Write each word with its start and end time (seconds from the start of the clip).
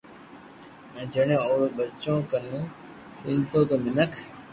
ھين 0.93 1.05
جڻي 1.13 1.35
اورو 1.45 1.67
ٻجو 1.75 2.15
ڪنو 2.31 2.59
پينتو 3.21 3.59
تو 3.69 3.75
مينک 3.83 4.13